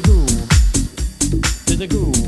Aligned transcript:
the 0.00 0.08
groove, 0.08 1.66
to 1.66 1.76
the 1.76 1.86
groove, 1.86 2.27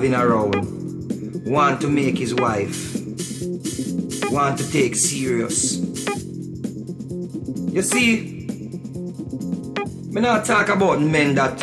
having 0.00 0.14
her 0.14 0.28
role, 0.30 0.50
want 1.44 1.78
to 1.78 1.86
make 1.86 2.16
his 2.16 2.34
wife. 2.34 2.96
want 4.32 4.56
to 4.56 4.72
take 4.72 4.94
serious. 4.94 5.76
You 7.70 7.82
see, 7.82 8.46
me 10.08 10.20
not 10.22 10.46
talk 10.46 10.70
about 10.70 11.02
men 11.02 11.34
that 11.34 11.62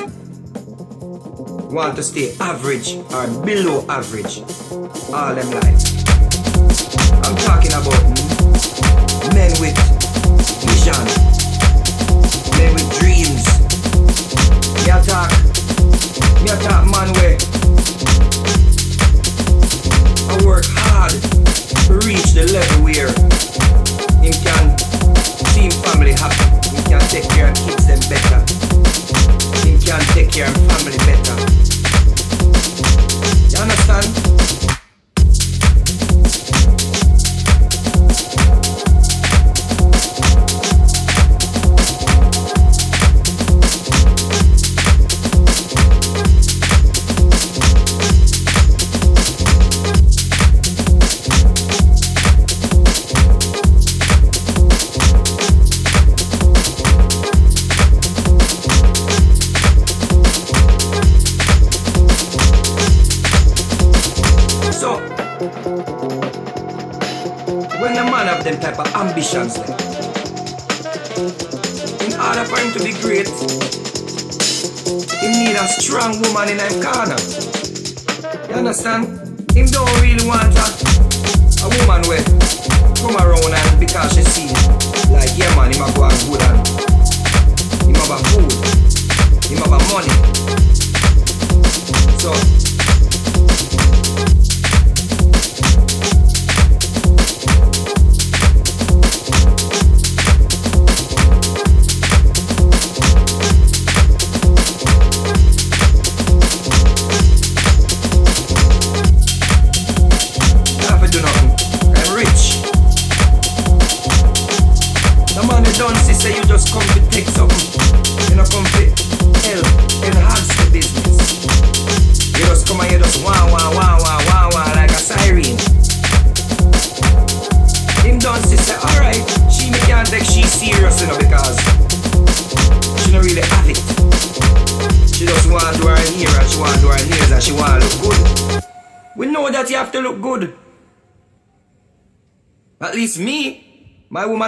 want 1.72 1.96
to 1.96 2.04
stay 2.04 2.36
average 2.40 2.94
or 3.12 3.26
below 3.44 3.84
average 3.90 4.42
all 5.12 5.34
them 5.34 5.50
life. 5.50 5.82
I'm 7.26 7.36
talking 7.38 7.74
about 7.74 8.04
men 9.34 9.50
with 9.60 9.76
vision. 10.62 11.27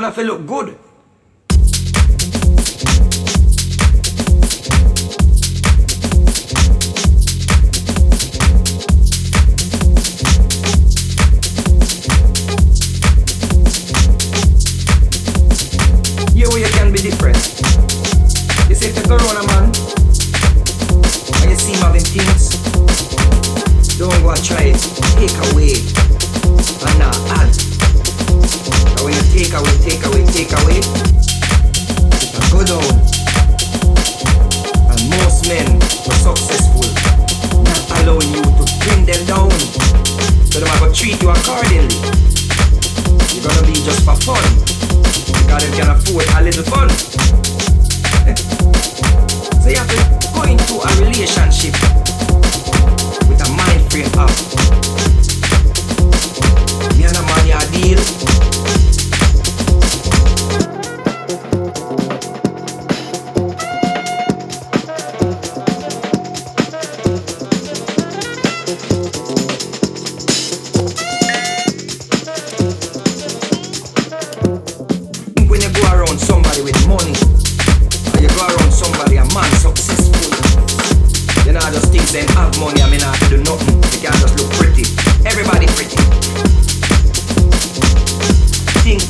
want 0.01 0.15
to 0.15 0.21
feel 0.21 0.33
look 0.33 0.47
good. 0.47 0.88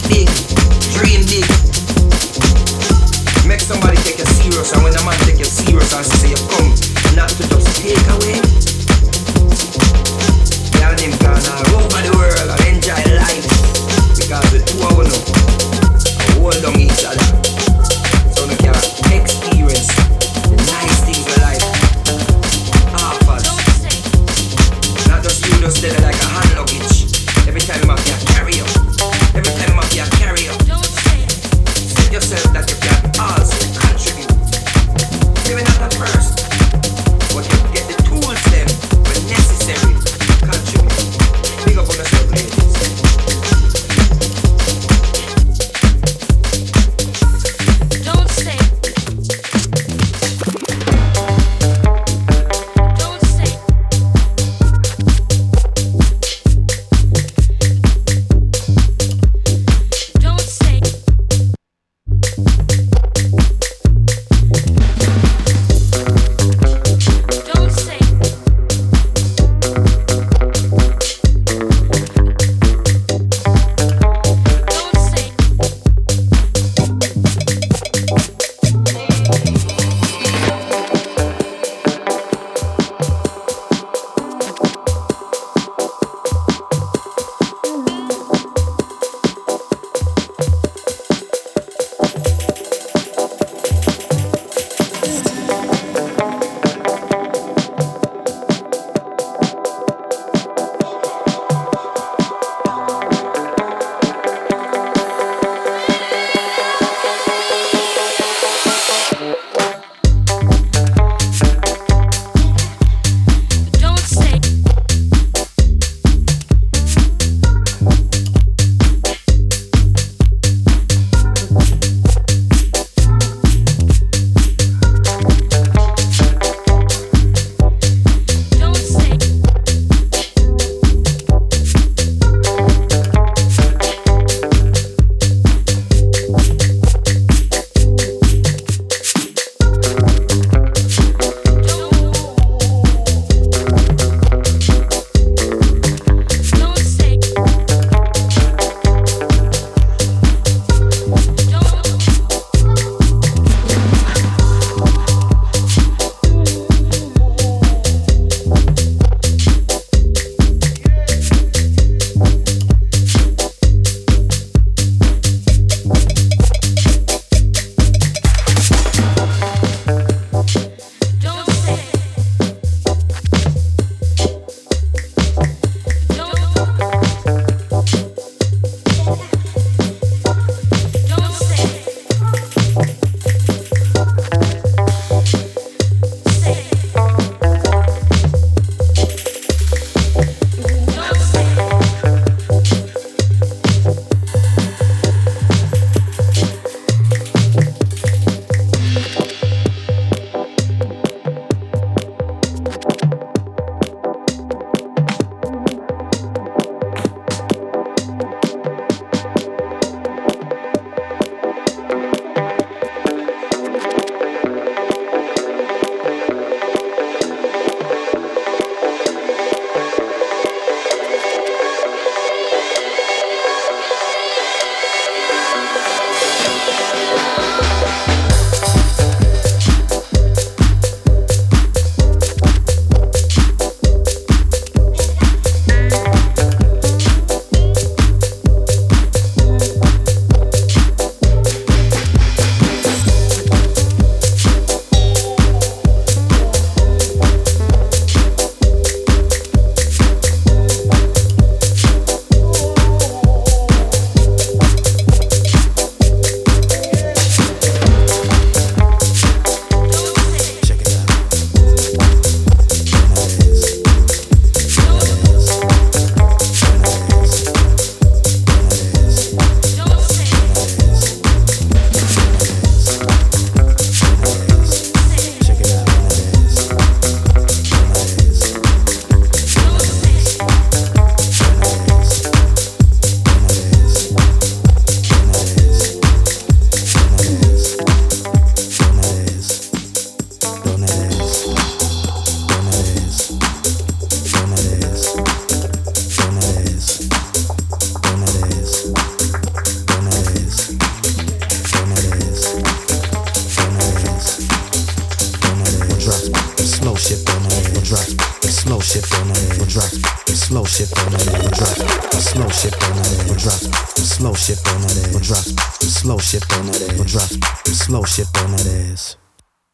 Big, 0.07 0.27
dream 0.93 1.21
big. 1.25 1.45
Make 3.47 3.61
somebody 3.61 3.97
take 3.97 4.19
you 4.19 4.25
serious, 4.25 4.71
and 4.73 4.83
when 4.83 4.93
a 4.95 5.03
man 5.03 5.17
take 5.25 5.39
you 5.39 5.45
serious, 5.45 5.93
I 5.93 6.01
say 6.01 6.33
of 6.33 6.41
course. 6.47 6.58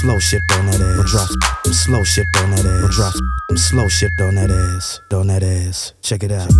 slow 0.00 0.18
shit 0.18 0.40
on 0.52 0.66
that 0.66 0.80
ass. 0.80 0.98
Or 0.98 1.04
drop 1.04 1.28
slow 1.74 2.04
shit 2.04 2.26
on 2.38 2.50
that 2.52 2.64
ass. 2.64 2.84
Or 2.84 2.88
drop 2.88 3.14
slow 3.56 3.88
shit 3.88 4.10
on 4.20 4.34
that 4.36 4.50
ass. 4.50 5.00
On 5.12 5.26
that 5.26 5.42
ass. 5.42 5.92
Check 6.00 6.22
it 6.22 6.32
out. 6.32 6.50